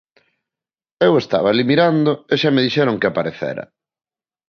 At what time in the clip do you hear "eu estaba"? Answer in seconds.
1.07-1.47